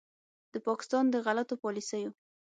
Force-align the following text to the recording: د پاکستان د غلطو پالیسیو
د 0.53 0.55
پاکستان 0.67 1.03
د 1.09 1.15
غلطو 1.25 1.55
پالیسیو 1.63 2.09